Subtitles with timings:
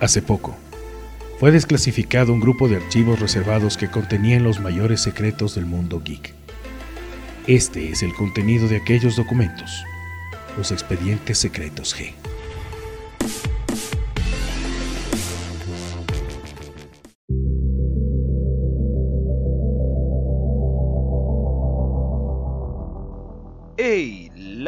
[0.00, 0.56] Hace poco,
[1.38, 6.34] fue desclasificado un grupo de archivos reservados que contenían los mayores secretos del mundo geek.
[7.46, 9.84] Este es el contenido de aquellos documentos,
[10.56, 12.14] los expedientes secretos G.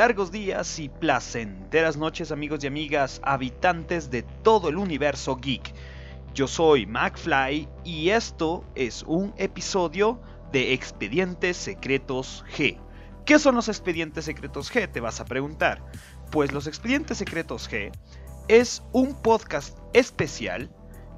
[0.02, 5.73] Largos días y placenteras noches amigos y amigas, habitantes de todo el universo geek.
[6.34, 10.20] Yo soy McFly y esto es un episodio
[10.51, 12.80] de Expedientes Secretos G.
[13.24, 14.91] ¿Qué son los Expedientes Secretos G?
[14.91, 15.84] Te vas a preguntar.
[16.32, 17.93] Pues los Expedientes Secretos G
[18.48, 20.69] es un podcast especial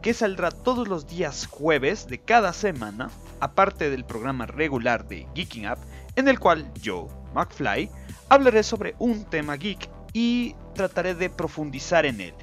[0.03, 3.09] que saldrá todos los días jueves de cada semana,
[3.41, 5.79] aparte del programa regular de Geeking Up,
[6.17, 7.89] en el cual yo, McFly,
[8.29, 12.35] hablaré sobre un tema geek y trataré de profundizar en él.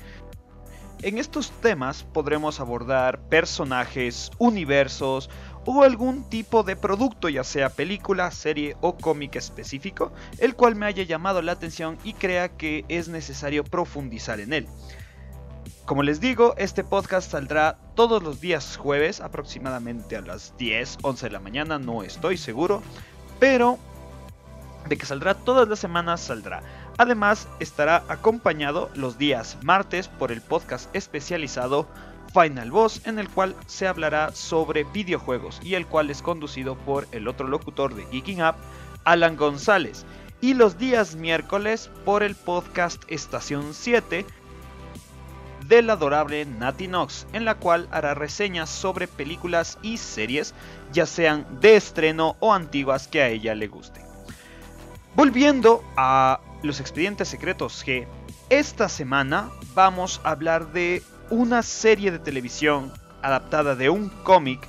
[1.01, 5.31] En estos temas podremos abordar personajes, universos
[5.65, 10.85] o algún tipo de producto, ya sea película, serie o cómic específico, el cual me
[10.85, 14.67] haya llamado la atención y crea que es necesario profundizar en él.
[15.85, 21.25] Como les digo, este podcast saldrá todos los días jueves, aproximadamente a las 10, 11
[21.25, 22.83] de la mañana, no estoy seguro,
[23.39, 23.79] pero
[24.87, 26.61] de que saldrá todas las semanas saldrá.
[26.97, 31.87] Además estará acompañado los días martes por el podcast especializado
[32.33, 37.07] Final Boss en el cual se hablará sobre videojuegos y el cual es conducido por
[37.11, 38.55] el otro locutor de Geeking Up,
[39.03, 40.05] Alan González.
[40.39, 44.25] Y los días miércoles por el podcast Estación 7
[45.67, 50.53] del adorable Nati Nox, en la cual hará reseñas sobre películas y series,
[50.91, 54.10] ya sean de estreno o antiguas que a ella le gusten.
[55.13, 58.07] Volviendo a los expedientes secretos G,
[58.49, 64.65] esta semana vamos a hablar de una serie de televisión adaptada de un cómic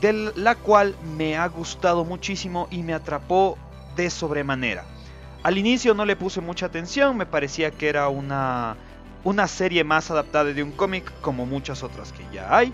[0.00, 3.56] de la cual me ha gustado muchísimo y me atrapó
[3.94, 4.84] de sobremanera.
[5.44, 8.76] Al inicio no le puse mucha atención, me parecía que era una,
[9.22, 12.72] una serie más adaptada de un cómic como muchas otras que ya hay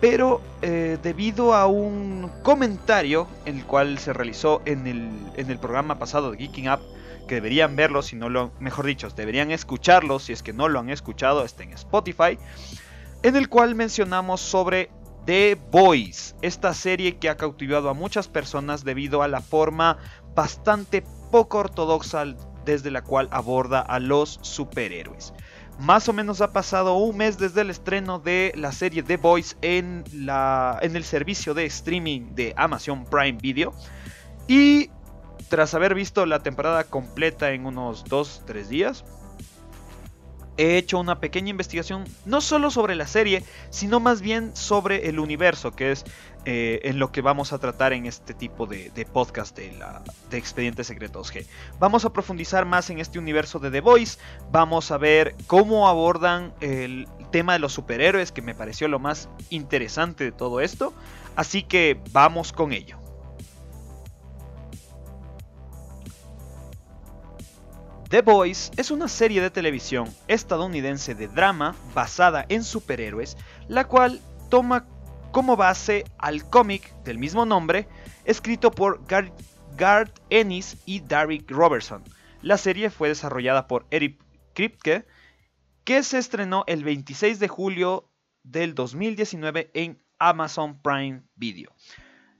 [0.00, 6.30] pero eh, debido a un comentario en el cual se realizó en el, programa pasado
[6.30, 6.80] de Geeking Up,
[7.26, 10.78] que deberían verlo si no lo, mejor dicho, deberían escucharlo si es que no lo
[10.78, 12.38] han escuchado, está en Spotify,
[13.22, 14.90] en el cual mencionamos sobre
[15.24, 19.98] The Boys, esta serie que ha cautivado a muchas personas debido a la forma
[20.34, 21.02] bastante
[21.32, 22.24] poco ortodoxa
[22.64, 25.32] desde la cual aborda a los superhéroes.
[25.78, 29.58] Más o menos ha pasado un mes desde el estreno de la serie The Boys
[29.60, 33.74] en, la, en el servicio de streaming de Amazon Prime Video.
[34.48, 34.90] Y
[35.48, 39.04] tras haber visto la temporada completa en unos 2-3 días,
[40.56, 45.18] he hecho una pequeña investigación no solo sobre la serie, sino más bien sobre el
[45.18, 46.04] universo, que es
[46.48, 50.86] eh, en lo que vamos a tratar en este tipo de, podcast de, la, Expedientes
[50.86, 51.44] Secretos G.
[51.80, 54.20] Vamos a profundizar más en este universo de The Voice,
[54.52, 59.28] vamos a ver cómo abordan el tema de los superhéroes, que me pareció lo más
[59.50, 60.94] interesante de todo esto,
[61.34, 62.96] así que vamos con ello.
[68.08, 73.36] The Boys es una serie de televisión estadounidense de drama basada en superhéroes,
[73.66, 74.86] la cual toma
[75.36, 77.86] como base al cómic del mismo nombre,
[78.24, 82.02] escrito por Garth Ennis y Derek Robertson.
[82.40, 84.18] La serie fue desarrollada por Eric
[84.54, 85.04] Kripke,
[85.84, 88.10] que se estrenó el 26 de julio
[88.44, 91.70] del 2019 en Amazon Prime Video.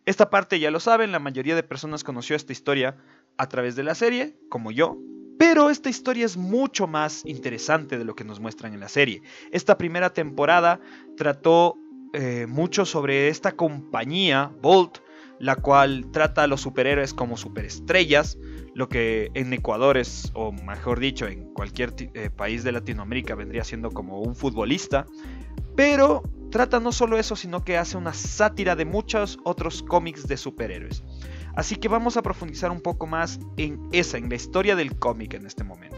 [0.07, 2.97] Esta parte ya lo saben, la mayoría de personas conoció esta historia
[3.37, 4.97] a través de la serie, como yo,
[5.39, 9.21] pero esta historia es mucho más interesante de lo que nos muestran en la serie.
[9.53, 10.81] Esta primera temporada
[11.19, 11.77] trató
[12.13, 14.99] eh, mucho sobre esta compañía, Bolt,
[15.39, 18.39] la cual trata a los superhéroes como superestrellas,
[18.75, 23.65] lo que en Ecuador es, o mejor dicho, en cualquier eh, país de Latinoamérica vendría
[23.65, 25.07] siendo como un futbolista.
[25.75, 30.37] Pero trata no solo eso, sino que hace una sátira de muchos otros cómics de
[30.37, 31.03] superhéroes.
[31.55, 35.35] Así que vamos a profundizar un poco más en esa, en la historia del cómic
[35.35, 35.97] en este momento.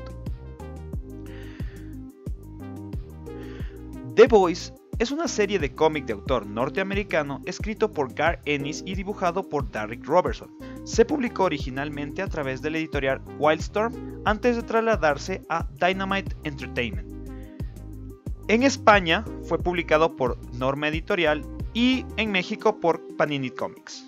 [4.15, 8.97] The Boys es una serie de cómic de autor norteamericano escrito por Gar Ennis y
[8.97, 10.51] dibujado por Derek Robertson.
[10.85, 17.09] Se publicó originalmente a través de la editorial Wildstorm antes de trasladarse a Dynamite Entertainment.
[18.49, 21.45] En España fue publicado por Norma Editorial
[21.75, 24.05] y en México por Panini Comics.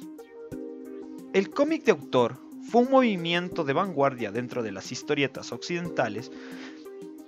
[1.34, 2.36] El cómic de autor
[2.68, 6.32] fue un movimiento de vanguardia dentro de las historietas occidentales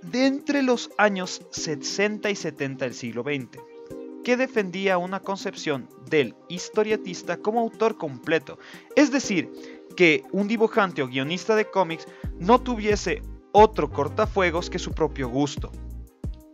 [0.03, 3.59] de entre los años 60 y 70 del siglo XX,
[4.25, 8.59] que defendía una concepción del historietista como autor completo,
[8.97, 9.51] es decir,
[9.97, 12.07] que un dibujante o guionista de cómics
[12.39, 13.23] no tuviese
[13.53, 15.71] otro cortafuegos que su propio gusto.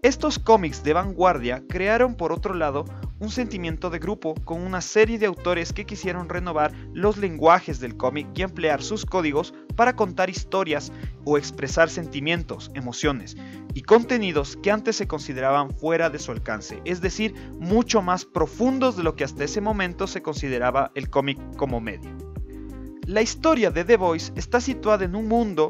[0.03, 2.85] Estos cómics de vanguardia crearon por otro lado
[3.19, 7.97] un sentimiento de grupo con una serie de autores que quisieron renovar los lenguajes del
[7.97, 10.93] cómic y emplear sus códigos para contar historias
[11.25, 13.37] o expresar sentimientos, emociones
[13.75, 18.97] y contenidos que antes se consideraban fuera de su alcance, es decir, mucho más profundos
[18.97, 22.11] de lo que hasta ese momento se consideraba el cómic como medio.
[23.07, 25.69] La historia de The Voice está situada en un mundo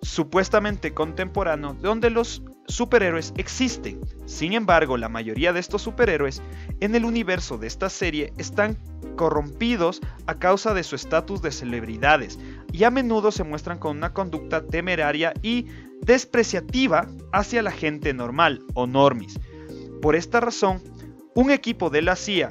[0.00, 4.00] supuestamente contemporáneo donde los superhéroes existen.
[4.24, 6.40] Sin embargo, la mayoría de estos superhéroes
[6.80, 8.78] en el universo de esta serie están
[9.16, 12.38] corrompidos a causa de su estatus de celebridades
[12.74, 15.66] y a menudo se muestran con una conducta temeraria y
[16.00, 19.38] despreciativa hacia la gente normal o normis.
[20.02, 20.82] Por esta razón,
[21.36, 22.50] un equipo de la CIA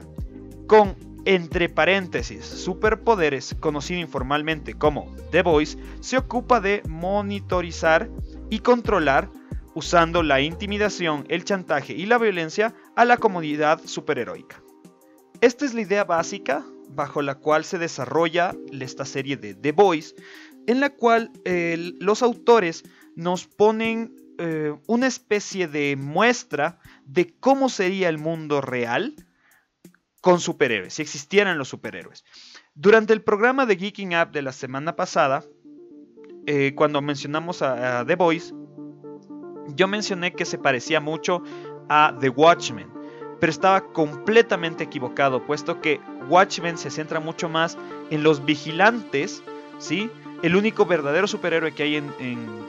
[0.65, 8.09] con entre paréntesis, superpoderes, conocido informalmente como The Voice, se ocupa de monitorizar
[8.49, 9.29] y controlar,
[9.73, 14.63] usando la intimidación, el chantaje y la violencia, a la comunidad superheroica.
[15.41, 16.63] Esta es la idea básica
[16.95, 20.15] bajo la cual se desarrolla esta serie de The Voice,
[20.67, 22.83] en la cual eh, los autores
[23.15, 29.15] nos ponen eh, una especie de muestra de cómo sería el mundo real,
[30.21, 32.23] con superhéroes, si existieran los superhéroes.
[32.75, 35.43] Durante el programa de Geeking Up de la semana pasada,
[36.45, 38.53] eh, cuando mencionamos a, The Voice,
[39.75, 41.43] yo mencioné que se parecía mucho
[41.89, 42.89] a The Watchmen,
[43.43, 45.99] pero estaba completamente equivocado, puesto que
[46.29, 47.77] Watchmen se centra mucho más
[48.09, 49.43] en los vigilantes,
[49.79, 50.09] ¿sí?
[50.43, 52.09] El único verdadero superhéroe que hay en,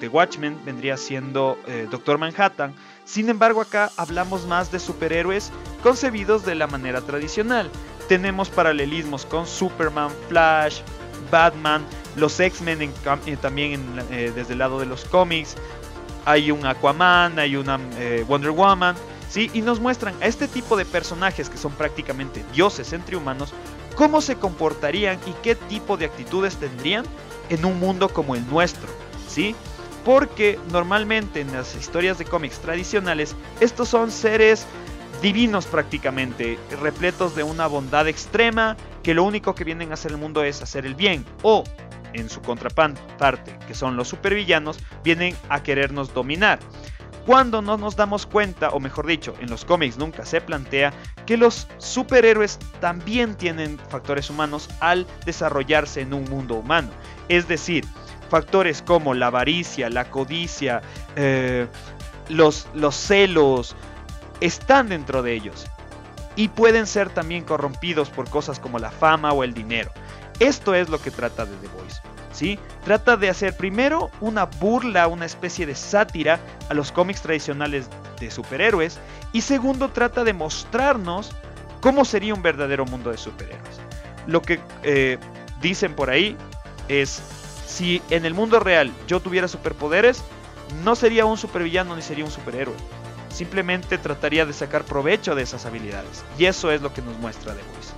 [0.01, 2.75] The Watchmen vendría siendo eh, Doctor Manhattan,
[3.05, 7.71] sin embargo, acá hablamos más de superhéroes concebidos de la manera tradicional.
[8.09, 10.81] Tenemos paralelismos con Superman, Flash,
[11.31, 11.85] Batman,
[12.17, 13.81] los X-Men eh, también
[14.11, 15.55] eh, desde el lado de los cómics.
[16.25, 18.97] Hay un Aquaman, hay una eh, Wonder Woman,
[19.35, 19.51] ¿sí?
[19.53, 23.53] Y nos muestran a este tipo de personajes que son prácticamente dioses entre humanos,
[23.97, 27.05] cómo se comportarían y qué tipo de actitudes tendrían
[27.49, 28.89] en un mundo como el nuestro,
[29.27, 29.57] ¿sí?
[30.05, 34.67] porque normalmente en las historias de cómics tradicionales estos son seres
[35.21, 40.19] divinos prácticamente, repletos de una bondad extrema, que lo único que vienen a hacer el
[40.19, 41.65] mundo es hacer el bien, o
[42.13, 46.61] en su contraparte, que son los supervillanos, vienen a querernos dominar.
[47.27, 50.93] Cuando no nos damos cuenta, o mejor dicho, en los cómics nunca se plantea
[51.25, 56.91] que los superhéroes también tienen factores humanos al desarrollarse en un mundo humano.
[57.31, 57.87] Es decir,
[58.29, 60.83] factores como la avaricia, la codicia,
[61.17, 61.67] eh,
[62.29, 63.75] los, los celos,
[64.41, 65.67] están dentro de ellos.
[66.37, 69.91] Y pueden ser también corrompidos por cosas como la fama o el dinero.
[70.41, 72.14] Esto es lo que trata de The Voice.
[72.35, 72.59] ¿Sí?
[72.85, 77.89] Trata de hacer primero una burla, una especie de sátira a los cómics tradicionales
[78.21, 78.99] de superhéroes.
[79.33, 81.33] Y segundo, trata de mostrarnos
[81.81, 83.81] cómo sería un verdadero mundo de superhéroes.
[84.27, 85.19] Lo que eh,
[85.61, 86.37] dicen por ahí
[86.89, 87.23] es
[87.67, 90.23] si en el mundo real yo tuviera superpoderes,
[90.85, 92.75] no sería un supervillano ni sería un superhéroe.
[93.31, 96.25] Simplemente trataría de sacar provecho de esas habilidades.
[96.39, 97.94] Y eso es lo que nos muestra The Voice.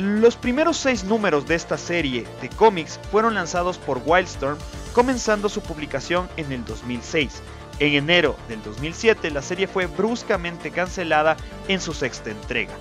[0.00, 4.56] Los primeros seis números de esta serie de cómics fueron lanzados por Wildstorm,
[4.94, 7.42] comenzando su publicación en el 2006.
[7.80, 11.36] En enero del 2007 la serie fue bruscamente cancelada
[11.68, 12.72] en su sexta entrega.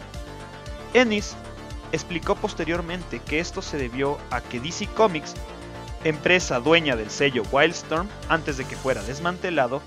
[0.94, 1.36] Ennis
[1.92, 5.34] explicó posteriormente que esto se debió a que DC Comics
[6.06, 9.82] empresa dueña del sello Wildstorm, antes de que fuera desmantelado,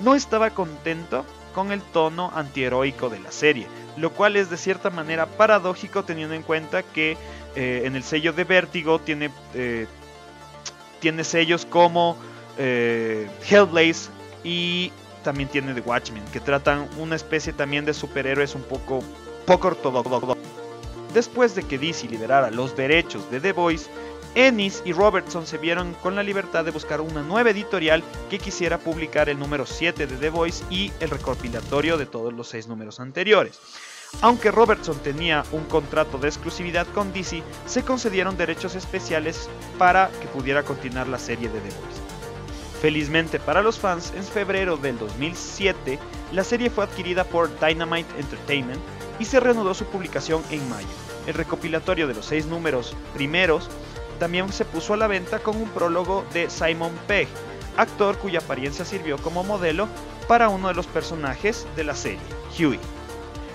[0.00, 1.24] no estaba contento
[1.54, 6.34] con el tono antiheroico de la serie, lo cual es de cierta manera paradójico teniendo
[6.34, 7.16] en cuenta que
[7.54, 9.86] eh, en el sello de Vértigo tiene, eh,
[11.22, 12.16] sellos como
[12.58, 14.10] eh, Hellblaze
[14.42, 14.90] y
[15.22, 19.02] también tiene The Watchmen, que tratan una especie también de superhéroes un poco,
[19.46, 20.36] poco ortodoxos.
[21.14, 23.88] Después de que DC liberara los derechos de The Voice,
[24.34, 28.78] Ennis y Robertson se vieron con la libertad de buscar una nueva editorial que quisiera
[28.78, 32.98] publicar el número 7 de The Voice y el recopilatorio de todos los 6 números
[32.98, 33.60] anteriores.
[34.20, 39.48] Aunque Robertson tenía un contrato de exclusividad con DC, se concedieron derechos especiales
[39.78, 42.14] para que pudiera continuar la serie de The Voice.
[42.80, 45.98] Felizmente para los fans, en febrero del 2007,
[46.32, 48.80] la serie fue adquirida por Dynamite Entertainment
[49.18, 50.88] y se reanudó su publicación en mayo.
[51.26, 53.70] El recopilatorio de los seis números primeros
[54.14, 57.28] también se puso a la venta con un prólogo de Simon Pegg,
[57.76, 59.88] actor cuya apariencia sirvió como modelo
[60.28, 62.20] para uno de los personajes de la serie,
[62.58, 62.78] Huey,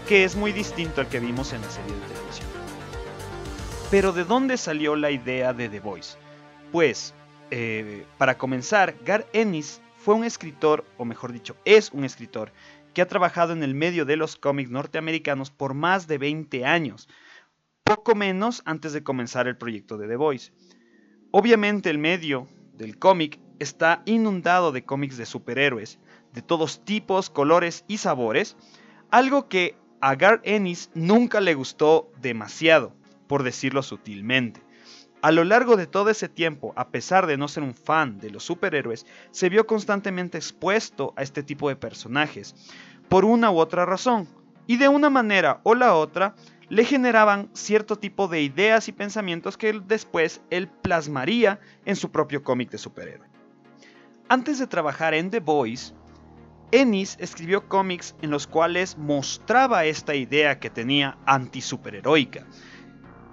[0.08, 2.48] que es muy distinto al que vimos en la serie de televisión.
[3.90, 6.18] Pero ¿de dónde salió la idea de The Voice?
[6.72, 7.14] Pues,
[7.50, 12.52] eh, para comenzar, Gar Ennis fue un escritor, o mejor dicho, es un escritor,
[12.94, 17.08] que ha trabajado en el medio de los cómics norteamericanos por más de 20 años,
[17.90, 20.52] poco menos antes de comenzar el proyecto de The Voice.
[21.32, 25.98] Obviamente el medio del cómic está inundado de cómics de superhéroes,
[26.32, 28.58] de todos tipos, colores y sabores,
[29.10, 32.94] algo que a Gar Ennis nunca le gustó demasiado,
[33.26, 34.62] por decirlo sutilmente.
[35.24, 38.30] A lo largo de todo ese tiempo, a pesar de no ser un fan de
[38.30, 42.54] los superhéroes, se vio constantemente expuesto a este tipo de personajes,
[43.10, 44.28] por una u otra razón,
[44.68, 46.36] y de una manera o la otra
[46.70, 52.44] le generaban cierto tipo de ideas y pensamientos que después él plasmaría en su propio
[52.44, 53.28] cómic de superhéroe.
[54.30, 55.96] Antes de trabajar en The Boys,
[56.72, 62.46] Ennis escribió cómics en los cuales mostraba esta idea que tenía anti-superheroica,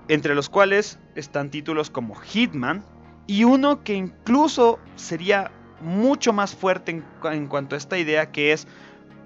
[0.09, 2.83] entre los cuales están títulos como Hitman
[3.26, 5.50] y uno que incluso sería
[5.81, 8.66] mucho más fuerte en, cuanto a esta idea que es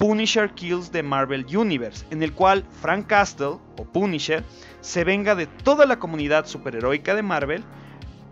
[0.00, 4.42] Punisher Kills the Marvel Universe, en el cual Frank Castle, o Punisher,
[4.80, 7.62] se venga de toda la comunidad superheroica de Marvel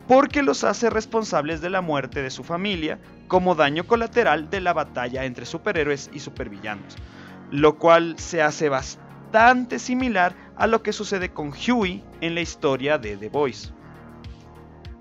[0.06, 4.72] porque los hace responsables de la muerte de su familia como daño colateral de la
[4.72, 6.96] batalla entre superhéroes y supervillanos,
[7.50, 12.96] lo cual se hace bastante similar a lo que sucede con Huey en la historia
[12.96, 13.68] de The Voice.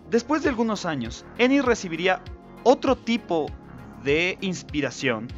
[0.10, 2.22] Después de algunos años, Ennis recibiría
[2.64, 3.46] otro tipo
[4.04, 5.30] de inspiración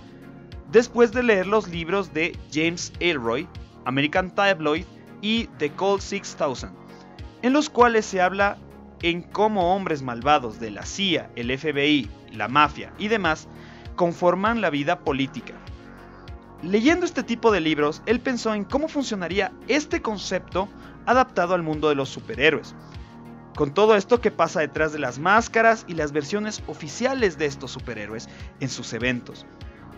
[0.71, 3.47] después de leer los libros de James Elroy,
[3.85, 4.85] American Tabloid
[5.21, 6.69] y The Cold 6000,
[7.41, 8.57] en los cuales se habla
[9.01, 13.47] en cómo hombres malvados de la CIA, el FBI, la mafia y demás
[13.95, 15.53] conforman la vida política.
[16.61, 20.67] Leyendo este tipo de libros, él pensó en cómo funcionaría este concepto
[21.05, 22.75] adaptado al mundo de los superhéroes.
[23.55, 27.71] Con todo esto que pasa detrás de las máscaras y las versiones oficiales de estos
[27.71, 28.27] superhéroes
[28.59, 29.45] en sus eventos.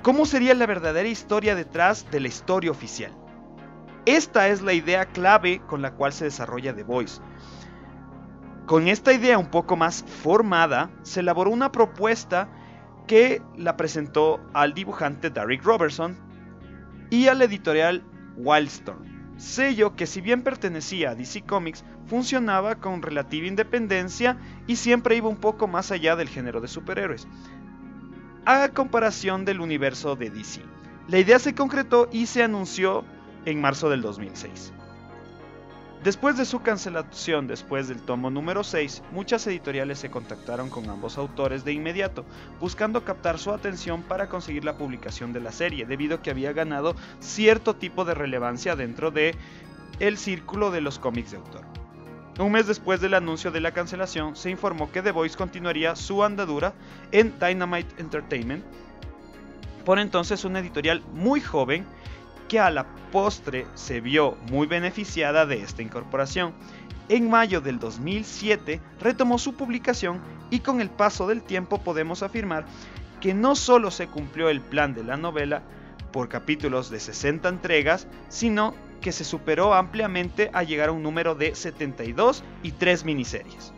[0.01, 3.11] ¿Cómo sería la verdadera historia detrás de la historia oficial?
[4.07, 7.21] Esta es la idea clave con la cual se desarrolla The Voice.
[8.65, 12.49] Con esta idea un poco más formada, se elaboró una propuesta
[13.05, 16.17] que la presentó al dibujante Derek Robertson
[17.11, 18.03] y a la editorial
[18.37, 25.15] Wildstorm, sello que si bien pertenecía a DC Comics, funcionaba con relativa independencia y siempre
[25.15, 27.27] iba un poco más allá del género de superhéroes,
[28.45, 30.61] a comparación del universo de DC.
[31.07, 33.03] La idea se concretó y se anunció
[33.45, 34.73] en marzo del 2006.
[36.03, 41.19] Después de su cancelación después del tomo número 6, muchas editoriales se contactaron con ambos
[41.19, 42.25] autores de inmediato,
[42.59, 46.53] buscando captar su atención para conseguir la publicación de la serie, debido a que había
[46.53, 49.35] ganado cierto tipo de relevancia dentro de
[49.99, 51.70] el círculo de los cómics de autor.
[52.41, 56.23] Un mes después del anuncio de la cancelación, se informó que The Voice continuaría su
[56.23, 56.73] andadura
[57.11, 58.63] en Dynamite Entertainment,
[59.85, 61.85] por entonces una editorial muy joven
[62.47, 66.53] que a la postre se vio muy beneficiada de esta incorporación.
[67.09, 70.19] En mayo del 2007 retomó su publicación
[70.49, 72.65] y con el paso del tiempo podemos afirmar
[73.19, 75.61] que no solo se cumplió el plan de la novela
[76.11, 81.35] por capítulos de 60 entregas, sino que se superó ampliamente a llegar a un número
[81.35, 83.73] de 72 y 3 miniseries.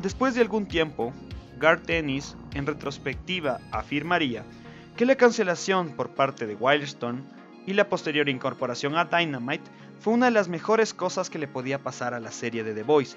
[0.00, 1.12] Después de algún tiempo,
[1.58, 4.44] Garth Ennis, en retrospectiva, afirmaría
[4.96, 7.22] que la cancelación por parte de Wildstorm
[7.66, 11.78] y la posterior incorporación a Dynamite fue una de las mejores cosas que le podía
[11.78, 13.16] pasar a la serie de The Voice,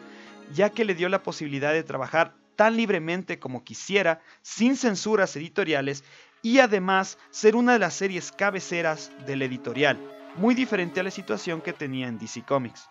[0.54, 6.04] ya que le dio la posibilidad de trabajar tan libremente como quisiera, sin censuras editoriales
[6.42, 9.98] y además ser una de las series cabeceras del editorial,
[10.38, 12.90] muy diferente a la situación que tenía en DC Comics.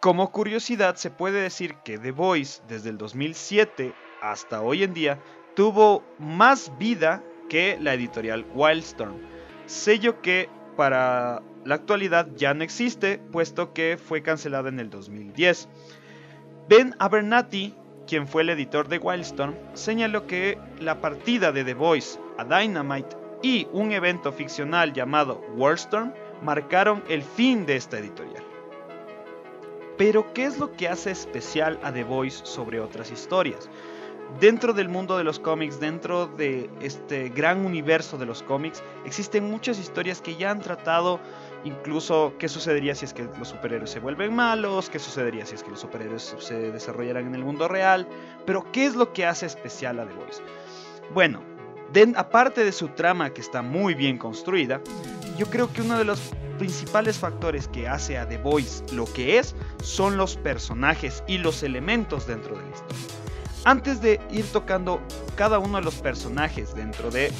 [0.00, 5.18] Como curiosidad se puede decir que The Voice desde el 2007 hasta hoy en día
[5.56, 9.16] tuvo más vida que la editorial Wildstorm,
[9.66, 15.68] sello que para la actualidad ya no existe, puesto que fue cancelado en el 2010.
[16.68, 17.74] Ben Abernathy,
[18.06, 23.16] quien fue el editor de Wildstorm, señaló que la partida de The Voice a Dynamite
[23.42, 28.44] y un evento ficcional llamado Worldstorm marcaron el fin de esta editorial.
[29.96, 33.68] Pero, ¿qué es lo que hace especial a The Voice sobre otras historias?
[34.40, 39.44] dentro del mundo de los cómics, dentro de este gran universo de los cómics, existen
[39.50, 41.20] muchas historias que ya han tratado
[41.64, 45.62] incluso qué sucedería si es que los superhéroes se vuelven malos, qué sucedería si es
[45.62, 48.06] que los superhéroes se desarrollaran en el mundo real,
[48.46, 50.42] pero qué es lo que hace especial a The Voice.
[51.12, 51.42] Bueno,
[52.16, 54.80] aparte de su trama que está muy bien construida,
[55.38, 56.20] yo creo que uno de los
[56.58, 61.62] principales factores que hace a The Voice lo que es son los personajes y los
[61.62, 62.98] elementos dentro de la historia.
[63.64, 65.00] Antes de ir tocando
[65.36, 67.32] cada uno de los personajes dentro de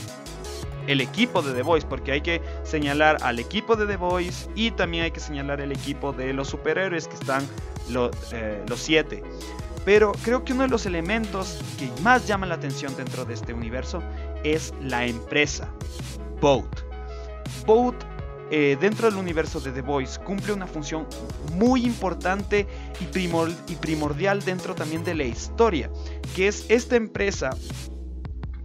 [0.87, 4.71] el equipo de The Voice, porque hay que señalar al equipo de The Voice y
[4.71, 7.47] también hay que señalar el equipo de los superhéroes que están
[8.33, 9.23] eh, los siete.
[9.85, 13.53] Pero creo que uno de los elementos que más llama la atención dentro de este
[13.53, 14.03] universo
[14.45, 15.69] es la empresa,
[16.41, 16.88] Boat.
[17.69, 17.97] Boat
[18.51, 21.07] eh, dentro del universo de The Voice cumple una función
[21.53, 22.67] muy importante
[22.99, 25.91] y, y primordial dentro también de la historia,
[26.35, 27.51] que es esta empresa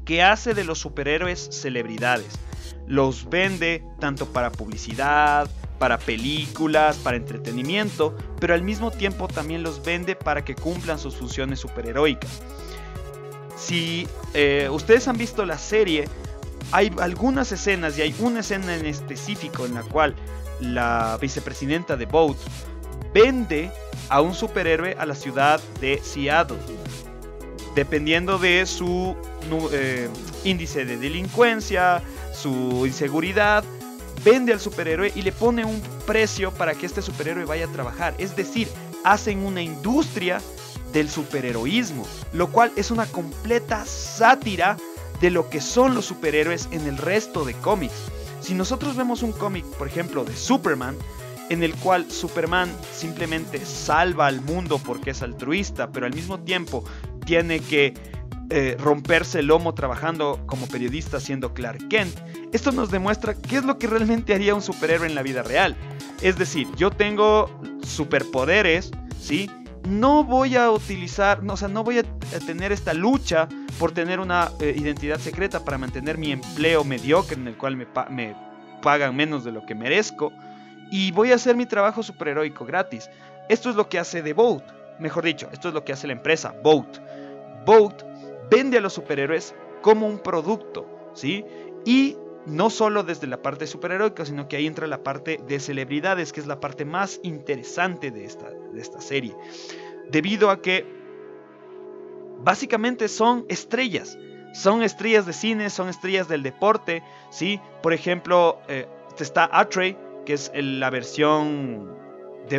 [0.06, 2.40] que hace de los superhéroes celebridades.
[2.88, 9.84] Los vende tanto para publicidad, para películas, para entretenimiento, pero al mismo tiempo también los
[9.84, 12.42] vende para que cumplan sus funciones superheroicas.
[13.58, 16.06] Si eh, ustedes han visto la serie,
[16.74, 20.16] hay algunas escenas y hay una escena en específico en la cual
[20.60, 22.38] la vicepresidenta de Boat
[23.14, 23.72] vende
[24.10, 26.58] a un superhéroe a la ciudad de Seattle.
[27.76, 29.16] Dependiendo de su
[29.72, 30.10] eh,
[30.44, 32.02] índice de delincuencia,
[32.34, 33.64] su inseguridad,
[34.26, 38.16] vende al superhéroe y le pone un precio para que este superhéroe vaya a trabajar.
[38.18, 38.68] Es decir,
[39.04, 40.42] hacen una industria
[40.92, 44.76] del superheroísmo, lo cual es una completa sátira
[45.24, 48.12] de lo que son los superhéroes en el resto de cómics.
[48.42, 50.98] Si nosotros vemos un cómic, por ejemplo, de Superman,
[51.50, 56.84] en el cual Superman simplemente salva al mundo porque es altruista, pero al mismo tiempo
[57.26, 57.94] tiene que
[58.50, 62.20] eh, romperse el lomo trabajando como periodista siendo Clark Kent.
[62.52, 65.78] Esto nos demuestra qué es lo que realmente haría un superhéroe en la vida real.
[66.22, 67.50] Es decir, yo tengo
[67.82, 69.50] superpoderes, ¿sí?
[69.88, 72.04] No voy a utilizar, o sea, no voy a
[72.46, 73.48] tener esta lucha
[73.80, 77.88] por tener una eh, identidad secreta para mantener mi empleo mediocre en el cual me,
[78.10, 78.36] me
[78.82, 80.32] pagan menos de lo que merezco.
[80.90, 83.10] Y voy a hacer mi trabajo superheroico gratis.
[83.50, 84.64] Esto es lo que hace The Boat.
[85.00, 87.00] Mejor dicho, esto es lo que hace la empresa Boat.
[87.66, 88.04] Boat
[88.50, 91.46] vende a los superhéroes como un producto, ¿sí?
[91.86, 92.16] Y
[92.46, 96.40] no solo desde la parte superheroica, sino que ahí entra la parte de celebridades, que
[96.40, 99.36] es la parte más interesante de esta, de esta serie.
[100.10, 100.86] Debido a que
[102.44, 104.18] básicamente son estrellas.
[104.54, 107.02] Son estrellas de cine, son estrellas del deporte,
[107.32, 107.60] ¿sí?
[107.82, 112.03] Por ejemplo, eh, está Atrey, que es la versión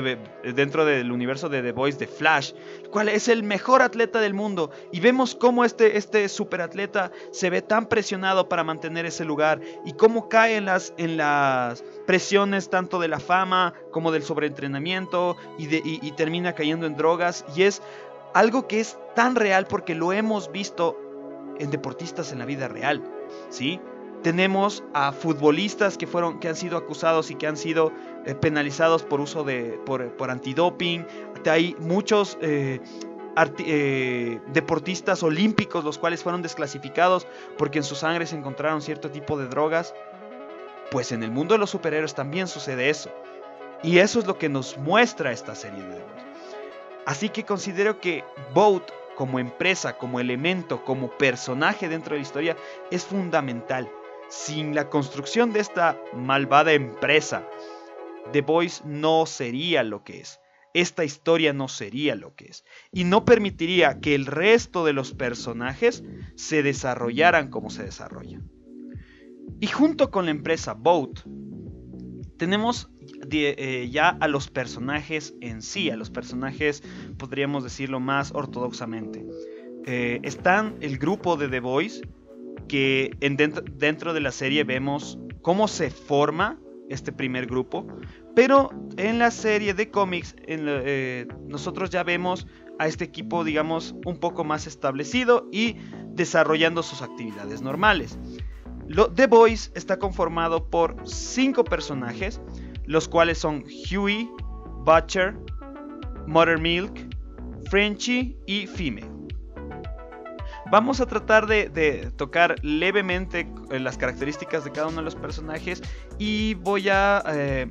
[0.00, 2.52] dentro del universo de The Voice de Flash,
[2.90, 4.70] cual es el mejor atleta del mundo.
[4.92, 9.92] Y vemos cómo este, este superatleta se ve tan presionado para mantener ese lugar y
[9.94, 15.66] cómo cae en las, en las presiones tanto de la fama como del sobreentrenamiento y,
[15.66, 17.44] de, y termina cayendo en drogas.
[17.56, 17.82] Y es
[18.34, 20.98] algo que es tan real porque lo hemos visto
[21.58, 23.02] en deportistas en la vida real.
[23.50, 23.80] ¿sí?
[24.24, 27.92] Tenemos a futbolistas que, fueron, que han sido acusados y que han sido
[28.24, 31.06] eh, penalizados por uso de por, antidoping.
[31.44, 32.80] Hay muchos eh,
[33.58, 37.26] eh, deportistas olímpicos los cuales fueron desclasificados
[37.58, 39.94] porque en su sangre se encontraron cierto tipo de drogas.
[40.90, 43.10] Pues en el mundo de los superhéroes también sucede eso.
[43.82, 46.02] Y eso es lo que nos muestra esta serie de
[47.04, 52.56] Así que considero que Boat como empresa, como elemento, como personaje dentro de la historia
[52.90, 53.90] es fundamental.
[54.28, 57.48] Sin la construcción de esta malvada empresa,
[58.32, 60.40] The Voice no sería lo que es.
[60.72, 62.64] Esta historia no sería lo que es.
[62.90, 66.02] Y no permitiría que el resto de los personajes
[66.34, 68.50] se desarrollaran como se desarrollan.
[69.60, 71.20] Y junto con la empresa Boat,
[72.38, 72.90] tenemos
[73.30, 76.82] eh, ya a los personajes en sí, a los personajes,
[77.18, 79.24] podríamos decirlo más ortodoxamente.
[79.86, 82.02] Eh, están el grupo de The Voice,
[82.68, 87.86] que dentro, de la serie vemos cómo se forma este primer grupo,
[88.34, 92.46] pero en la serie de cómics eh, nosotros ya vemos
[92.78, 95.76] a este equipo, digamos, un poco más establecido y
[96.08, 98.18] desarrollando sus actividades normales.
[99.14, 102.40] The Voice está conformado por cinco personajes,
[102.84, 104.28] los cuales son Huey,
[104.84, 105.34] Butcher,
[106.26, 106.92] Milk,
[107.70, 109.13] Frenchy y Female.
[110.70, 115.82] Vamos a tratar de, tocar levemente eh, las características de cada uno de los personajes
[116.18, 117.70] y voy a, eh,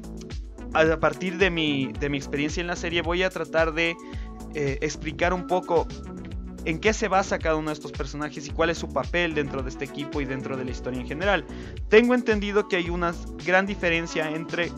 [0.74, 3.96] a partir de mi, de mi, experiencia en la serie, voy a tratar de
[4.54, 5.88] eh, explicar un poco
[6.66, 9.64] en qué se basa cada uno de estos personajes y cuál es su papel dentro
[9.64, 11.46] de este equipo y dentro de la historia en general.
[11.90, 13.14] Tengo entendido que hay una
[13.46, 14.72] gran diferencia entre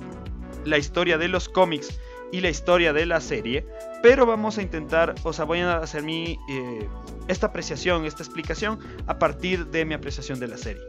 [0.64, 2.00] la historia de los cómics
[2.36, 3.66] y la historia de la serie,
[4.04, 6.90] pero vamos a intentar, o sea, voy a hacer mi, eh,
[7.30, 10.84] esta apreciación, esta explicación a partir de mi apreciación de la serie.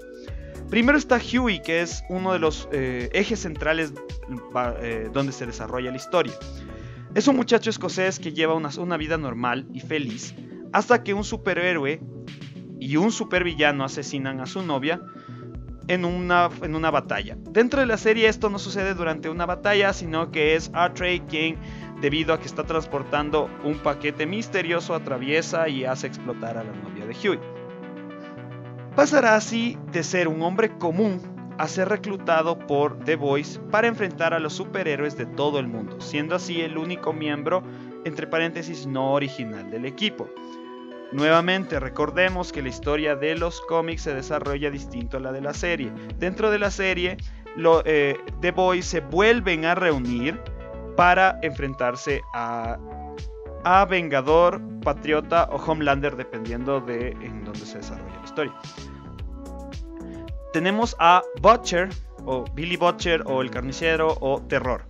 [0.68, 3.94] Primero está Huey, que es uno de los eh, ejes centrales
[4.82, 6.34] eh, donde se desarrolla la historia.
[7.14, 10.34] Es un muchacho escocés que lleva una, una vida normal y feliz
[10.72, 12.00] hasta que un superhéroe
[12.80, 15.00] y un supervillano asesinan a su novia
[15.88, 17.36] en una, en una batalla.
[17.50, 21.56] Dentro de la serie esto no sucede durante una batalla, sino que es Artrey quien,
[22.00, 27.06] debido a que está transportando un paquete misterioso, atraviesa y hace explotar a la novia
[27.06, 27.40] de Huey.
[28.94, 31.20] Pasará así de ser un hombre común
[31.58, 36.00] a ser reclutado por The Voice para enfrentar a los superhéroes de todo el mundo,
[36.00, 37.62] siendo así el único miembro,
[38.04, 40.28] entre paréntesis, no original del equipo.
[41.12, 45.54] Nuevamente, recordemos que la historia de los cómics se desarrolla distinto a la de la
[45.54, 45.92] serie.
[46.18, 47.16] Dentro de la serie,
[47.84, 50.40] eh, The Boys se vuelven a reunir
[50.96, 52.76] para enfrentarse a,
[53.64, 58.54] a Vengador, Patriota o Homelander, dependiendo de en dónde se desarrolla la historia.
[60.52, 61.88] Tenemos a Butcher,
[62.24, 64.86] o Billy Butcher, o el Carnicero, o Terror.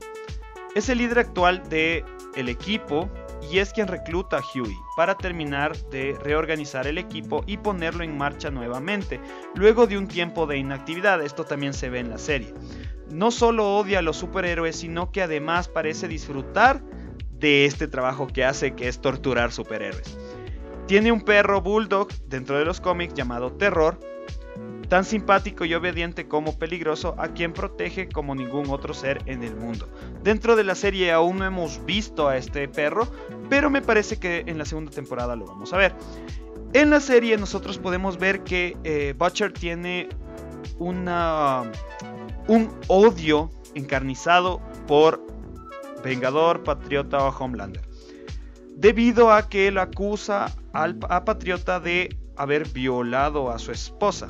[0.74, 2.04] Es el líder actual del
[2.36, 3.10] el equipo
[3.42, 8.16] y es quien recluta a Huey para terminar de reorganizar el equipo y ponerlo en
[8.16, 9.20] marcha nuevamente,
[9.54, 12.52] luego de un tiempo de inactividad, esto también se ve en la serie.
[13.10, 16.82] No solo odia a los superhéroes, sino que además parece disfrutar
[17.30, 20.18] de este trabajo que hace, que es torturar superhéroes.
[20.86, 23.98] Tiene un perro bulldog dentro de los cómics llamado Terror,
[24.88, 29.56] tan simpático y obediente como peligroso, a quien protege como ningún otro ser en el
[29.56, 29.88] mundo.
[30.22, 33.08] Dentro de la serie aún no hemos visto a este perro,
[33.48, 35.94] pero me parece que en la segunda temporada lo vamos a ver.
[36.72, 40.08] En la serie nosotros podemos ver que eh, Butcher tiene
[40.78, 41.08] un
[42.88, 45.24] odio encarnizado por
[46.02, 47.82] Vengador, Patriota o Homelander.
[48.76, 54.26] Debido a que él acusa al, a Patriota de haber violado a su esposa.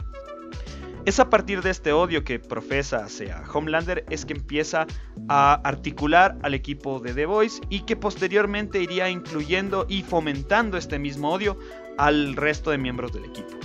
[1.07, 4.89] Es a partir de este odio que profesa hacia Homelander es que empieza
[5.29, 10.99] a articular al equipo de The Voice y que posteriormente iría incluyendo y fomentando este
[10.99, 11.61] mismo odio
[11.97, 13.57] al resto de miembros del equipo.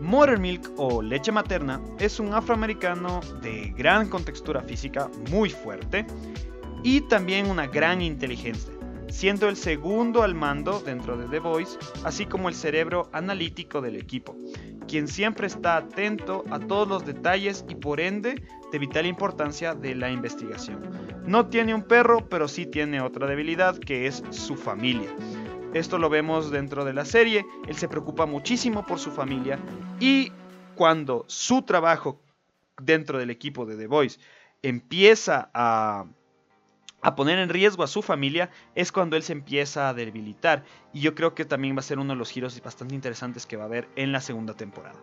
[0.00, 6.06] Milk o leche materna es un afroamericano de gran contextura física, muy fuerte
[6.82, 8.72] y también una gran inteligencia,
[9.10, 13.96] siendo el segundo al mando dentro de The Voice, así como el cerebro analítico del
[13.96, 14.34] equipo,
[14.86, 19.94] quien siempre está atento a todos los detalles y por ende de vital importancia de
[19.94, 20.80] la investigación.
[21.26, 25.10] No tiene un perro, pero sí tiene otra debilidad que es su familia.
[25.74, 29.58] Esto lo vemos dentro de la serie, él se preocupa muchísimo por su familia
[30.00, 30.32] y
[30.74, 32.20] cuando su trabajo
[32.80, 34.18] dentro del equipo de The Voice
[34.62, 36.06] empieza a
[37.02, 40.64] a poner en riesgo a su familia es cuando él se empieza a debilitar.
[40.92, 43.56] Y yo creo que también va a ser uno de los giros bastante interesantes que
[43.56, 44.98] va a haber en la segunda temporada.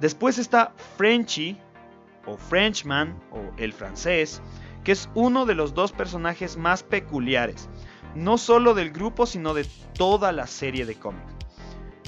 [0.00, 1.58] Después está Frenchy,
[2.26, 4.42] o Frenchman, o el francés,
[4.84, 7.68] que es uno de los dos personajes más peculiares,
[8.14, 11.34] no solo del grupo, sino de toda la serie de cómics,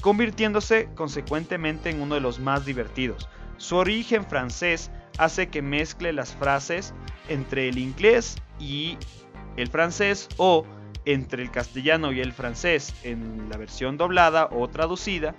[0.01, 3.29] convirtiéndose consecuentemente en uno de los más divertidos.
[3.57, 6.93] Su origen francés hace que mezcle las frases
[7.29, 8.97] entre el inglés y
[9.57, 10.65] el francés o
[11.05, 15.35] entre el castellano y el francés en la versión doblada o traducida.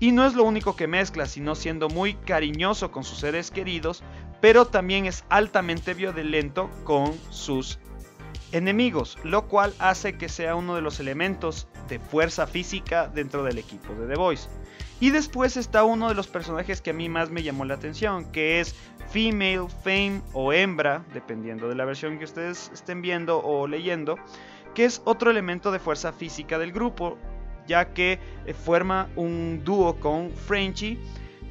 [0.00, 4.02] Y no es lo único que mezcla, sino siendo muy cariñoso con sus seres queridos,
[4.40, 7.78] pero también es altamente violento con sus
[8.52, 13.58] enemigos, lo cual hace que sea uno de los elementos de fuerza física dentro del
[13.58, 14.48] equipo de The Voice.
[15.00, 18.30] Y después está uno de los personajes que a mí más me llamó la atención,
[18.30, 18.74] que es
[19.10, 24.16] Female, Fame o Hembra, dependiendo de la versión que ustedes estén viendo o leyendo,
[24.74, 27.16] que es otro elemento de fuerza física del grupo,
[27.66, 30.98] ya que eh, forma un dúo con Frenchy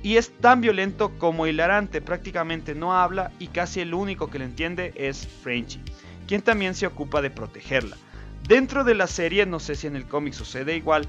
[0.03, 4.45] y es tan violento como hilarante, prácticamente no habla y casi el único que le
[4.45, 5.81] entiende es Frenchy,
[6.27, 7.97] quien también se ocupa de protegerla.
[8.47, 11.07] Dentro de la serie, no sé si en el cómic sucede igual,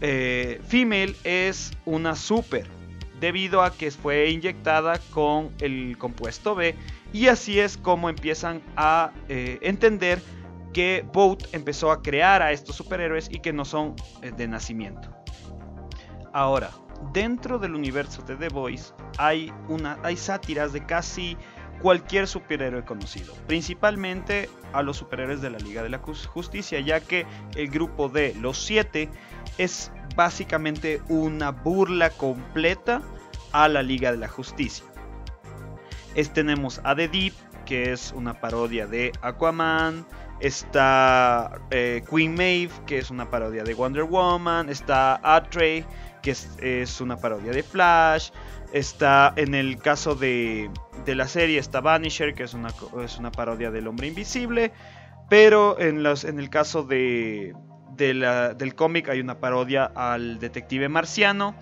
[0.00, 2.66] eh, Female es una super
[3.20, 6.74] debido a que fue inyectada con el compuesto B
[7.12, 10.22] y así es como empiezan a eh, entender
[10.72, 15.10] que Boat empezó a crear a estos superhéroes y que no son eh, de nacimiento.
[16.32, 16.70] Ahora,
[17.12, 21.36] dentro del universo de The Voice hay, una, hay sátiras de casi
[21.80, 27.26] cualquier superhéroe conocido, principalmente a los superhéroes de la Liga de la Justicia, ya que
[27.56, 29.08] el grupo de los siete
[29.58, 33.02] es básicamente una burla completa
[33.52, 34.84] a la Liga de la Justicia.
[36.14, 37.34] Es, tenemos a The Deep,
[37.64, 40.04] que es una parodia de Aquaman.
[40.40, 44.68] Está eh, Queen Maeve, que es una parodia de Wonder Woman.
[44.68, 45.84] Está Atrey,
[46.22, 48.30] que es, una parodia de Flash.
[48.72, 50.70] Está en el caso de,
[51.06, 52.72] la serie, está Vanisher, que es una,
[53.04, 54.72] es una parodia del hombre invisible.
[55.28, 57.54] Pero en, los, en el caso de,
[58.08, 61.54] del cómic hay una parodia al detective marciano.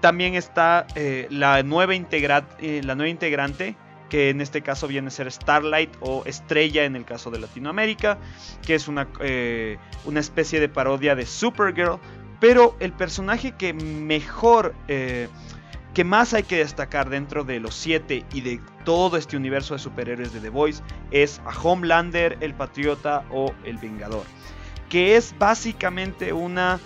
[0.00, 3.76] También está eh, la, nueva eh, la nueva integrante,
[4.08, 8.18] que en este caso viene a ser Starlight o Estrella en el caso de Latinoamérica,
[8.64, 11.98] que es una, eh, una especie de parodia de Supergirl.
[12.40, 18.42] Pero el personaje que mejor, que más hay que destacar dentro de los siete y
[18.42, 23.52] de todo este universo de superhéroes de The Voice es a Homelander, el Patriota o
[23.64, 24.22] el Vengador
[24.88, 26.80] que es básicamente una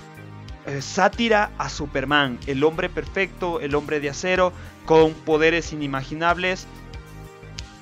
[0.66, 4.52] eh, sátira a Superman, el hombre perfecto, el hombre de acero,
[4.84, 6.66] con poderes inimaginables,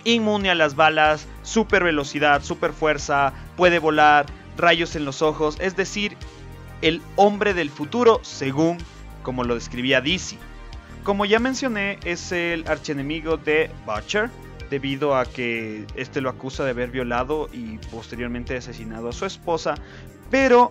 [0.04, 5.76] inmune a las balas, super velocidad, super fuerza, puede volar, rayos en los ojos, es
[5.76, 6.16] decir,
[6.82, 8.78] el hombre del futuro según
[9.22, 10.36] como lo describía DC.
[11.04, 14.30] Como ya mencioné, es el archienemigo de Butcher,
[14.70, 19.74] debido a que este lo acusa de haber violado y posteriormente asesinado a su esposa,
[20.30, 20.70] pero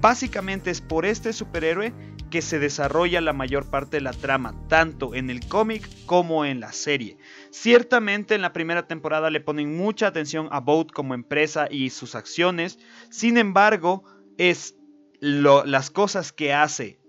[0.00, 1.92] básicamente es por este superhéroe
[2.30, 6.60] que se desarrolla la mayor parte de la trama, tanto en el cómic como en
[6.60, 7.18] la serie.
[7.50, 12.14] Ciertamente en la primera temporada le ponen mucha atención a Boat como empresa y sus
[12.14, 12.78] acciones,
[13.10, 14.04] sin embargo
[14.38, 14.76] es
[15.20, 17.00] las cosas que hace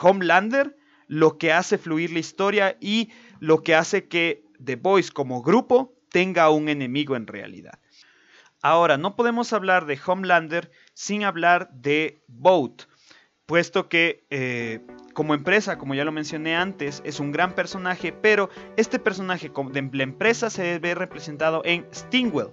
[0.00, 5.42] Homelander lo que hace fluir la historia y lo que hace que The Boys como
[5.42, 7.78] grupo tenga un enemigo en realidad.
[8.62, 12.84] Ahora, no podemos hablar de Homelander sin hablar de Boat,
[13.46, 14.80] puesto que eh,
[15.12, 19.90] como empresa, como ya lo mencioné antes, es un gran personaje, pero este personaje de
[19.92, 22.48] la empresa se ve representado en Stingwell,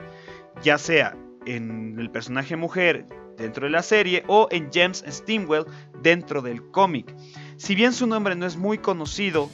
[0.61, 3.05] ya sea en el personaje mujer
[3.37, 5.65] dentro de la serie o en James Stingwell
[6.01, 7.15] dentro del cómic.
[7.57, 9.49] Si bien su nombre no es muy conocido,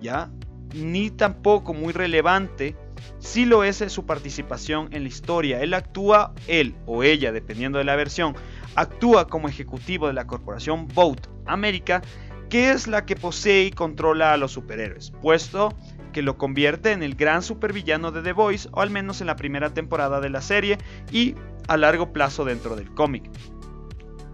[0.00, 0.30] ya
[0.74, 2.76] ni tampoco muy relevante,
[3.18, 5.62] si lo es su participación en la historia.
[5.62, 8.34] Él actúa, él o ella, dependiendo de la versión,
[8.74, 12.02] actúa como ejecutivo de la corporación Boat América,
[12.48, 15.74] que es la que posee y controla a los superhéroes, puesto
[16.12, 19.36] que lo convierte en el gran supervillano de The Voice, o al menos en la
[19.36, 20.78] primera temporada de la serie
[21.10, 21.34] y
[21.68, 23.30] a largo plazo dentro del cómic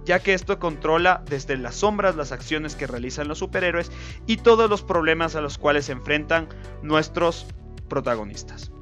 [0.05, 3.91] ya que esto controla desde las sombras las acciones que realizan los superhéroes
[4.27, 6.49] y todos los problemas a los cuales se enfrentan
[6.83, 7.47] nuestros
[7.89, 8.73] protagonistas.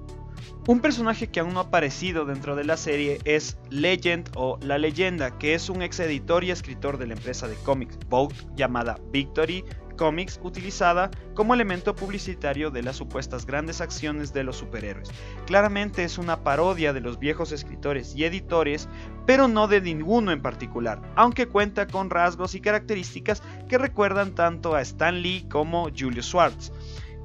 [0.66, 4.78] Un personaje que aún no ha aparecido dentro de la serie es Legend o La
[4.78, 8.98] Leyenda, que es un ex editor y escritor de la empresa de cómics Vogue llamada
[9.11, 9.64] Victory
[10.00, 15.10] Comics utilizada como elemento publicitario de las supuestas grandes acciones de los superhéroes.
[15.44, 18.88] Claramente es una parodia de los viejos escritores y editores,
[19.26, 24.74] pero no de ninguno en particular, aunque cuenta con rasgos y características que recuerdan tanto
[24.74, 26.72] a Stan Lee como Julius Schwartz.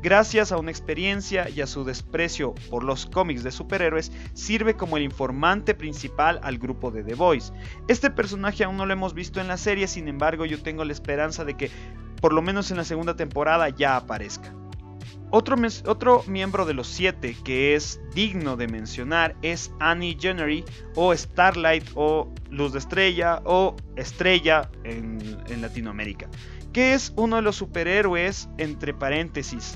[0.03, 4.97] Gracias a una experiencia y a su desprecio por los cómics de superhéroes, sirve como
[4.97, 7.53] el informante principal al grupo de The Boys.
[7.87, 10.91] Este personaje aún no lo hemos visto en la serie, sin embargo yo tengo la
[10.91, 11.71] esperanza de que
[12.21, 14.53] por lo menos en la segunda temporada ya aparezca.
[15.31, 20.63] Otro, otro, miembro de los siete que es digno de mencionar es Annie Jennery
[20.95, 26.29] o Starlight o Luz de Estrella o Estrella en, Latinoamérica,
[26.71, 29.75] que es uno de los superhéroes entre paréntesis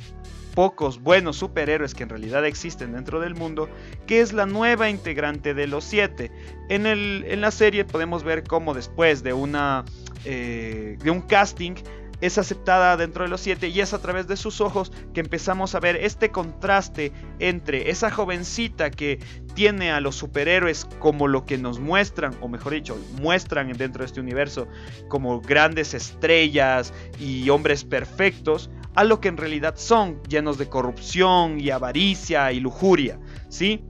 [0.56, 3.70] pocos buenos superhéroes que en realidad existen dentro del mundo,
[4.08, 6.32] que es la nueva integrante de los siete.
[6.70, 9.86] En, el, en la serie podemos ver cómo después de, una,
[10.26, 11.76] eh, de un casting
[12.22, 15.76] es aceptada dentro de los siete y es a través de sus ojos que empezamos
[15.76, 19.20] a ver este contraste entre esa jovencita que
[19.54, 24.08] tiene a los superhéroes como lo que nos muestran, o mejor dicho, muestran dentro de
[24.08, 24.68] este universo
[25.08, 31.60] como grandes estrellas y hombres perfectos, a lo que en realidad son, llenos de corrupción
[31.60, 33.84] y avaricia y lujuria, ¿sí?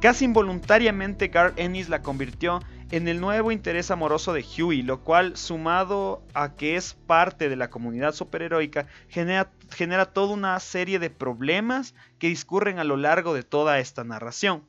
[0.00, 5.36] Casi involuntariamente Gar Ennis la convirtió en el nuevo interés amoroso de Huey, lo cual,
[5.36, 11.10] sumado a que es parte de la comunidad superheroica, genera, genera toda una serie de
[11.10, 14.64] problemas que discurren a lo largo de toda esta narración.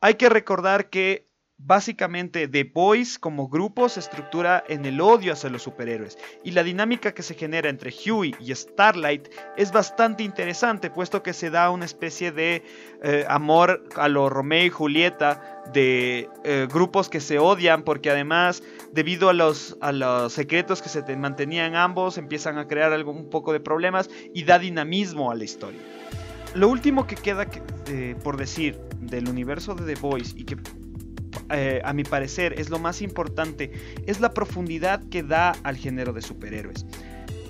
[0.00, 1.29] Hay que recordar que
[1.62, 6.62] Básicamente, The Boys como grupo se estructura en el odio hacia los superhéroes y la
[6.62, 11.70] dinámica que se genera entre Huey y Starlight es bastante interesante puesto que se da
[11.70, 12.64] una especie de
[13.02, 18.62] eh, amor a lo Romeo y Julieta de eh, grupos que se odian porque además
[18.92, 23.52] debido a los, a los secretos que se mantenían ambos empiezan a crear algo, poco
[23.52, 25.80] de problemas y da dinamismo a la historia.
[26.54, 27.46] lo último que queda
[27.88, 30.56] eh, por decir del universo de The Voice y que
[31.50, 33.72] eh, a mi parecer es lo más importante
[34.06, 36.86] es la profundidad que da al género de superhéroes.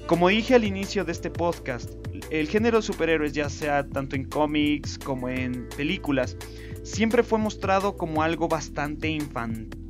[0.07, 1.91] Como dije al inicio de este podcast,
[2.31, 6.37] el género de superhéroes, ya sea tanto en cómics como en películas,
[6.83, 9.81] siempre fue mostrado como algo bastante infantil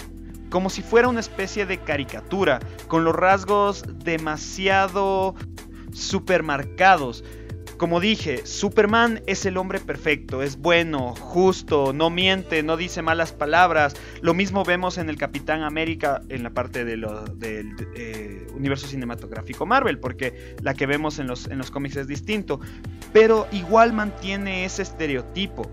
[0.51, 5.35] como si fuera una especie de caricatura, con los rasgos demasiado
[5.93, 7.25] supermarcados.
[7.81, 13.33] Como dije, Superman es el hombre perfecto, es bueno, justo, no miente, no dice malas
[13.33, 13.97] palabras.
[14.21, 17.07] Lo mismo vemos en el Capitán América en la parte del
[17.95, 22.61] eh, universo cinematográfico Marvel, porque la que vemos en los, en los cómics es distinto.
[23.15, 25.71] Pero igual mantiene ese estereotipo.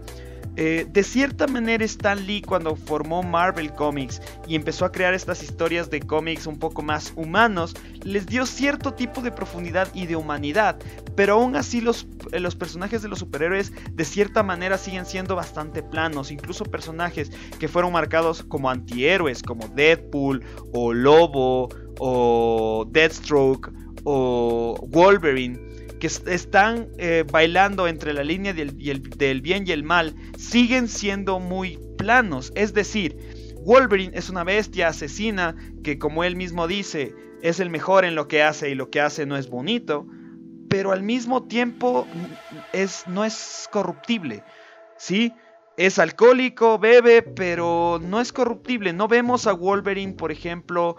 [0.60, 5.44] Eh, de cierta manera Stan Lee cuando formó Marvel Comics y empezó a crear estas
[5.44, 10.16] historias de cómics un poco más humanos, les dio cierto tipo de profundidad y de
[10.16, 10.80] humanidad,
[11.16, 15.36] pero aún así los, eh, los personajes de los superhéroes de cierta manera siguen siendo
[15.36, 20.44] bastante planos, incluso personajes que fueron marcados como antihéroes, como Deadpool
[20.74, 23.72] o Lobo o Deathstroke
[24.06, 25.67] o Wolverine
[26.00, 31.80] que están eh, bailando entre la línea del, bien y el mal, siguen siendo muy
[31.98, 32.52] planos.
[32.56, 33.18] Es decir,
[33.64, 38.28] Wolverine es una bestia asesina que como él mismo dice, es el mejor en lo
[38.28, 40.08] que hace y lo que hace no es bonito,
[40.70, 42.08] pero al mismo tiempo
[42.74, 44.44] es, no es corruptible.
[44.98, 45.34] ¿Sí?
[45.78, 48.94] Es alcohólico, bebe, pero no es corruptible.
[48.94, 50.98] No vemos a Wolverine, por ejemplo,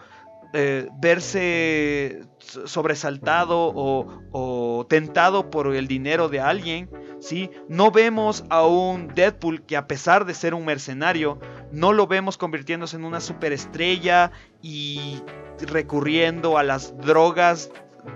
[0.55, 6.89] eh, verse sobresaltado o, tentado por el dinero de alguien.
[7.21, 7.51] ¿sí?
[7.69, 11.39] No vemos a un Deadpool que a pesar de ser un mercenario,
[11.73, 14.31] no lo vemos convirtiéndose en una superestrella
[14.63, 15.21] y
[15.61, 17.71] recurriendo a las drogas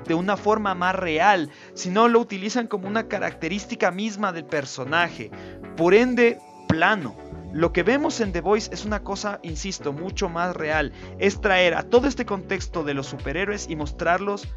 [0.07, 5.31] de una forma más real, sino lo utilizan como una característica misma del personaje.
[5.77, 7.15] Por ende, plano.
[7.53, 10.93] Lo que vemos en The Voice es una cosa, insisto, mucho más real.
[11.19, 14.49] Es traer a todo este contexto de los superhéroes y mostrarlos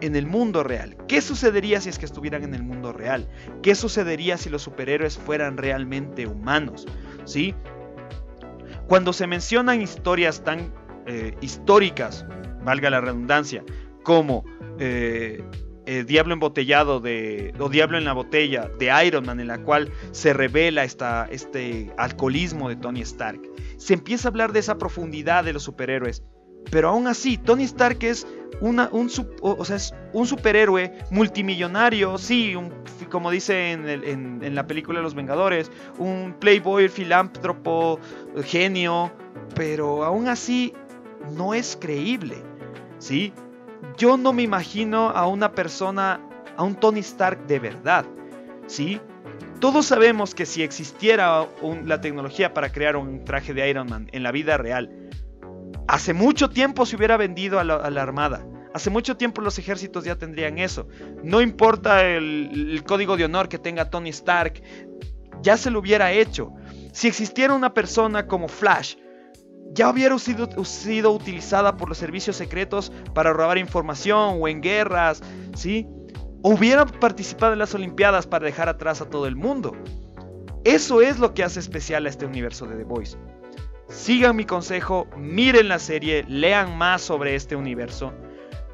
[0.00, 0.96] en el mundo real.
[1.08, 3.28] ¿Qué sucedería si es que estuvieran en el mundo real?
[3.62, 6.86] ¿Qué sucedería si los superhéroes fueran realmente humanos?
[7.24, 7.54] ¿Sí?
[8.86, 10.72] Cuando se mencionan historias tan
[11.06, 12.24] eh, históricas,
[12.62, 13.64] valga la redundancia,
[14.02, 14.44] como
[14.78, 15.42] eh,
[15.86, 19.92] eh, Diablo embotellado de, o Diablo en la botella de Iron Man, en la cual
[20.12, 23.40] se revela esta, este alcoholismo de Tony Stark.
[23.76, 26.22] Se empieza a hablar de esa profundidad de los superhéroes.
[26.70, 28.26] Pero aún así, Tony Stark es,
[28.60, 32.54] un, o sea, es un superhéroe multimillonario, sí,
[33.10, 38.00] como dice en, en, la película Los Vengadores, un playboy, filántropo,
[38.44, 39.12] genio,
[39.54, 40.72] pero aún así
[41.36, 42.36] no es creíble,
[42.98, 43.34] ¿sí?
[43.96, 46.20] Yo no me imagino a una persona,
[46.56, 48.04] a un Tony Stark de verdad,
[48.66, 49.00] ¿sí?
[49.60, 51.46] Todos sabemos que si existiera
[51.84, 54.90] la tecnología para crear un traje de Iron Man en la vida real,
[55.88, 58.44] hace mucho tiempo se hubiera vendido a la, Armada.
[58.74, 60.88] Hace mucho tiempo los ejércitos ya tendrían eso.
[61.22, 64.60] No importa el, código de honor que tenga Tony Stark,
[65.40, 66.52] ya se lo hubiera hecho.
[66.92, 68.96] Si existiera una persona como Flash,
[69.74, 75.20] ya hubiera sido, sido, utilizada por los servicios secretos para robar información o en guerras,
[75.54, 75.86] ¿sí?
[76.42, 79.74] hubiera participado en las Olimpiadas para dejar atrás a todo el mundo.
[80.62, 83.16] Eso es lo que hace especial a este universo de The Voice.
[83.88, 88.12] Sigan mi consejo, miren la serie, lean más sobre este universo,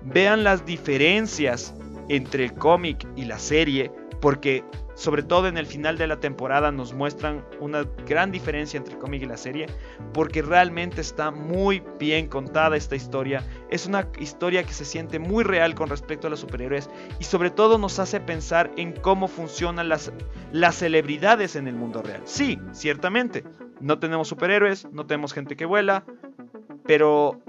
[0.03, 1.75] vean las diferencias
[2.09, 4.65] entre el cómic y la serie, porque
[5.01, 9.01] sobre todo en el final de la temporada nos muestran una gran diferencia entre el
[9.01, 9.67] cómic y la serie,
[10.13, 13.43] porque realmente está muy bien contada esta historia.
[13.71, 17.49] Es una historia que se siente muy real con respecto a los superhéroes y sobre
[17.49, 20.13] todo nos hace pensar en cómo funcionan las,
[20.53, 22.21] las celebridades en el mundo real.
[22.27, 23.43] Sí, ciertamente,
[23.81, 26.05] no tenemos superhéroes, no tenemos gente que vuela,
[26.85, 27.41] pero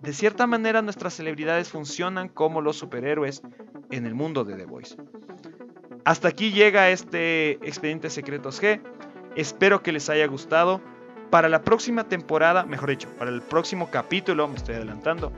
[0.00, 3.42] de cierta manera nuestras celebridades funcionan como los superhéroes
[3.90, 4.96] en el mundo de The Voice.
[6.04, 8.80] Hasta aquí llega este Expediente Secretos G.
[9.36, 10.80] Espero que les haya gustado.
[11.30, 15.32] Para la próxima temporada, mejor dicho, para el próximo capítulo, me estoy adelantando,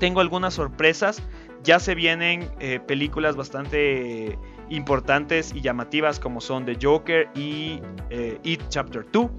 [0.00, 1.22] tengo algunas sorpresas.
[1.62, 4.36] Ya se vienen eh, películas bastante
[4.68, 7.80] importantes y llamativas como son The Joker y
[8.10, 9.30] eh, It Chapter 2.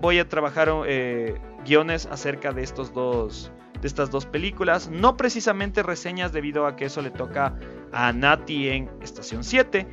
[0.00, 3.52] voy a trabajar eh, guiones acerca de estos dos
[3.82, 4.88] de estas dos películas.
[4.90, 7.54] No precisamente reseñas debido a que eso le toca
[7.92, 9.86] a Nati en Estación 7.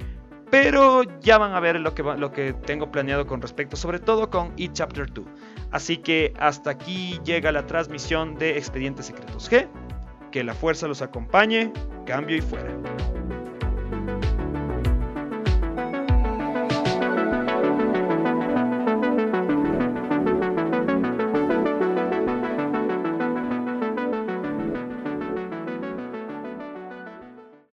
[0.50, 4.30] Pero ya van a ver lo que, lo que tengo planeado con respecto, sobre todo
[4.30, 5.26] con It Chapter 2.
[5.72, 9.68] Así que hasta aquí llega la transmisión de Expedientes Secretos G.
[10.32, 11.74] Que la fuerza los acompañe.
[12.06, 12.72] Cambio y fuera.